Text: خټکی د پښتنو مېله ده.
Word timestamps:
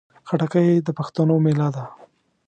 خټکی 0.27 0.69
د 0.81 0.87
پښتنو 0.97 1.35
مېله 1.45 1.67
ده. 1.75 1.83